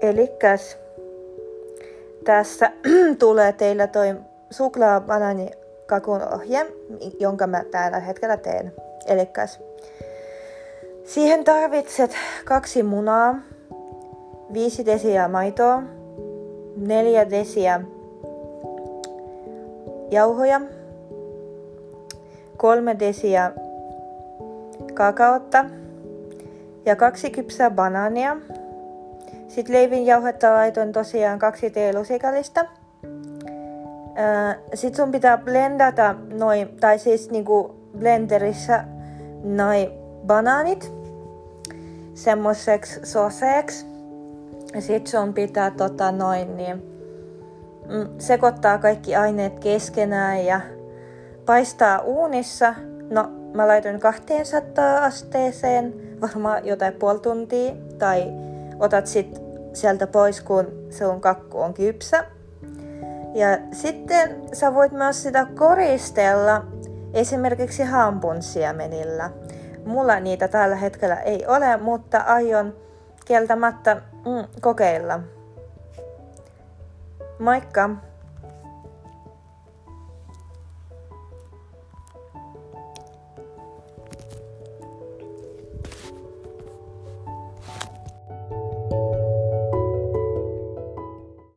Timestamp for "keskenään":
49.58-50.44